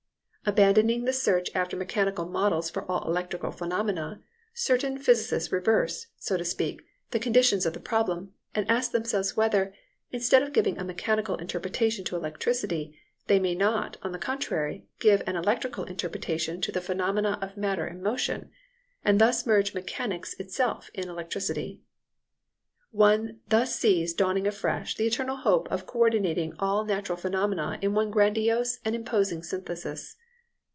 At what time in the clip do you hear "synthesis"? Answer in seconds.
29.43-30.15